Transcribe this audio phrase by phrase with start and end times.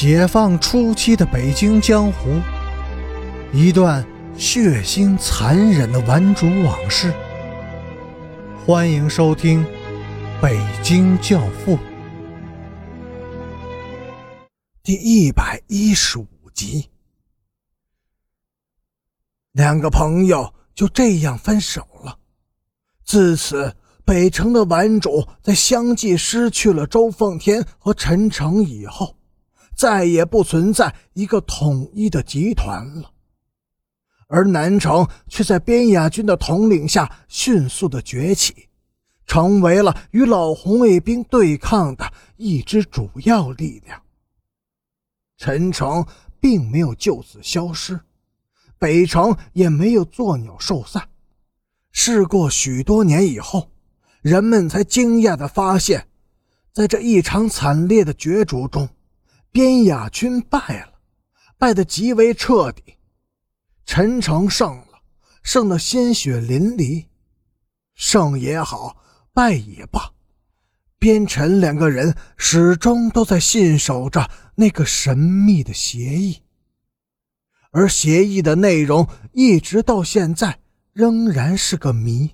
[0.00, 2.40] 解放初期的北京江湖，
[3.52, 7.12] 一段血腥残忍的顽主往事。
[8.64, 9.64] 欢迎收听
[10.40, 11.76] 《北京教父》
[14.84, 16.88] 第一百一十五集。
[19.50, 22.16] 两个朋友就这样分手了。
[23.04, 23.74] 自此，
[24.04, 29.17] 北城的顽主在相继失去了周奉天和陈诚以后。
[29.78, 33.12] 再也不存在一个统一的集团了，
[34.26, 38.68] 而南城却在边雅军的统领下迅速的崛起，
[39.24, 44.02] 成为了与老红卫兵对抗的一支主要力量。
[45.36, 46.04] 陈诚
[46.40, 48.00] 并没有就此消失，
[48.80, 51.08] 北城也没有作鸟兽散。
[51.92, 53.70] 事过许多年以后，
[54.22, 56.08] 人们才惊讶的发现，
[56.72, 58.88] 在这一场惨烈的角逐中。
[59.50, 61.00] 边雅军败了，
[61.56, 62.96] 败得极为彻底。
[63.84, 65.02] 陈诚胜了，
[65.42, 67.06] 胜得鲜血淋漓。
[67.94, 70.12] 胜也好，败也罢，
[70.98, 76.42] 边陈两个人始终都在信守着那个神秘的协议，
[77.70, 80.60] 而协议的内容一直到现在
[80.92, 82.30] 仍然是个谜。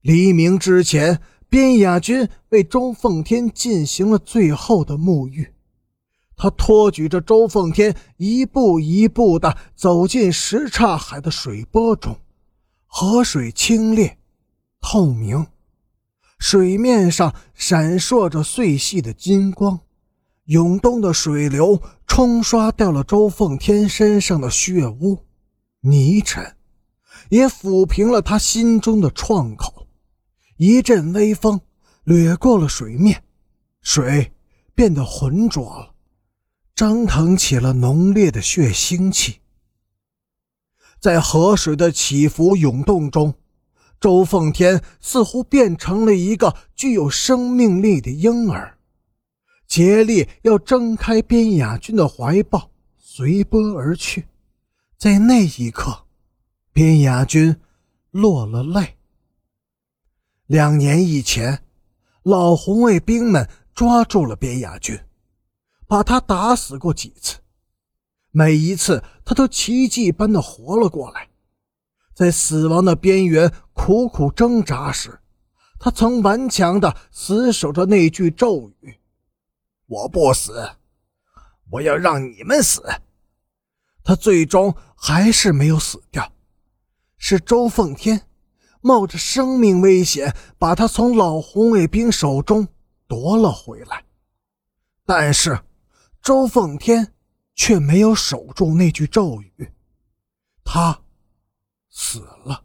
[0.00, 5.52] 黎明之前，边雅军为周奉天进行了最后的沐浴。
[6.36, 12.18] 他托举着周奉天，一步一步地走进什刹海的水波中。
[12.86, 14.16] 河水清冽、
[14.80, 15.46] 透明，
[16.38, 19.80] 水面上闪烁着碎细的金光。
[20.44, 25.24] 涌动的水流冲刷掉了周奉天身上的血污、
[25.80, 26.54] 泥尘，
[27.30, 29.88] 也抚平了他心中的创口。
[30.56, 31.60] 一阵微风
[32.04, 33.24] 掠过了水面，
[33.82, 34.32] 水
[34.74, 35.95] 变得浑浊了。
[36.76, 39.40] 蒸腾起了浓烈的血腥气，
[41.00, 43.32] 在河水的起伏涌动中，
[43.98, 48.76] 周奉天似乎变成了一个具有生命力的婴儿，
[49.66, 54.26] 竭力要挣开边雅军的怀抱，随波而去。
[54.98, 56.04] 在那一刻，
[56.74, 57.56] 边雅军
[58.10, 58.98] 落了泪。
[60.44, 61.62] 两年以前，
[62.22, 65.00] 老红卫兵们抓住了边雅军。
[65.88, 67.38] 把他打死过几次，
[68.32, 71.28] 每一次他都奇迹般的活了过来。
[72.12, 75.20] 在死亡的边缘苦苦挣扎时，
[75.78, 78.98] 他曾顽强的死守着那句咒语
[79.86, 80.72] ：“我不死，
[81.70, 82.82] 我要让你们死。”
[84.02, 86.32] 他最终还是没有死掉，
[87.16, 88.22] 是周奉天
[88.80, 92.66] 冒着生命危险把他从老红卫兵手中
[93.06, 94.04] 夺了回来，
[95.04, 95.60] 但是。
[96.26, 97.14] 周奉天
[97.54, 99.72] 却没有守住那句咒语，
[100.64, 101.00] 他
[101.88, 102.64] 死了。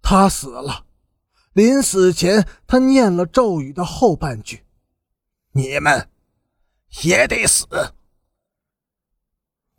[0.00, 0.86] 他死了，
[1.54, 4.64] 临死前，他念了咒语的后半句
[5.50, 6.08] ：“你们
[7.02, 7.66] 也得死，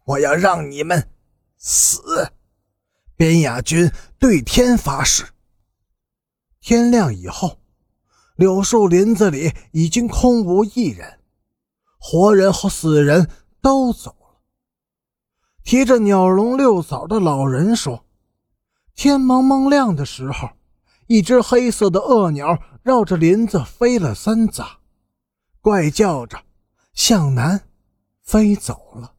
[0.03, 1.09] 我要让你们
[1.55, 2.33] 死。”
[3.15, 5.25] 边雅军对天发誓。
[6.59, 7.61] 天亮以后，
[8.35, 11.18] 柳树林子里已经空无一人。
[11.99, 13.29] 活人和死人
[13.61, 14.39] 都走了。
[15.63, 18.05] 提着鸟笼遛枣的老人说
[18.95, 20.49] ：“天蒙蒙亮的时候，
[21.07, 24.65] 一只黑色的恶鸟绕着林子飞了三匝，
[25.61, 26.43] 怪叫着
[26.93, 27.67] 向南
[28.23, 29.13] 飞走了。”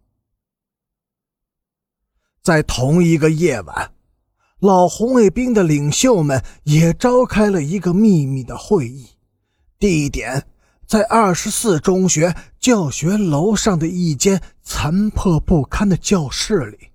[2.43, 3.93] 在同一个夜晚，
[4.59, 9.11] 老红卫兵的领袖们也召开了一个秘密的会议，
[9.79, 10.49] 地点。
[10.91, 16.89] 在二十四中学教学楼上的一间残破不堪的教室里，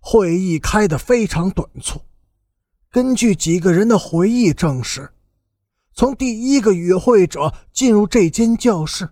[0.00, 2.00] 会议开得非常短促。
[2.90, 5.12] 根据几个人的回忆证实，
[5.92, 9.10] 从第一个与会者进入这间教室，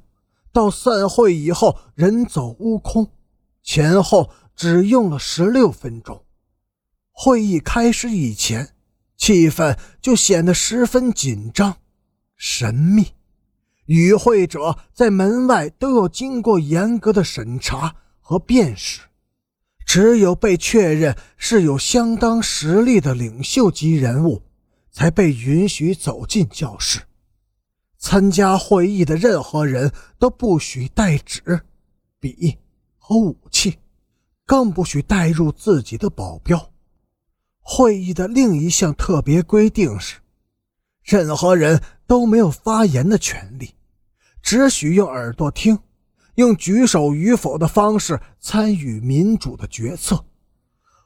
[0.55, 3.12] 到散会以后人走屋空，
[3.62, 6.25] 前后只用了十六分钟。
[7.12, 8.75] 会议开始以前，
[9.19, 11.77] 气氛就显得十分紧张、
[12.39, 13.09] 神秘。
[13.91, 19.01] 与会者在门外都要经过严格的审查和辨识，
[19.85, 24.45] 只有被确认是有相当实力的领袖级人物，
[24.93, 27.01] 才被允许走进教室。
[27.99, 31.63] 参加会议的任何人都不许带纸、
[32.21, 32.59] 笔
[32.97, 33.79] 和武器，
[34.47, 36.71] 更不许带入自己的保镖。
[37.61, 40.19] 会议的另一项特别规定是，
[41.03, 43.75] 任何人都没有发言的权利。
[44.43, 45.79] 只许用耳朵听，
[46.35, 50.25] 用举手与否的方式参与民主的决策。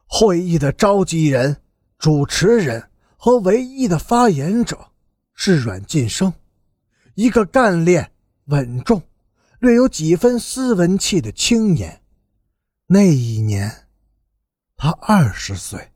[0.07, 1.57] 会议的召集人、
[1.99, 4.93] 主持人和唯一的发言者
[5.35, 6.33] 是阮晋生，
[7.15, 8.13] 一个干练、
[8.47, 9.03] 稳重、
[9.59, 12.03] 略有几分斯文气的青年。
[12.87, 13.89] 那一年，
[14.77, 15.94] 他二十岁。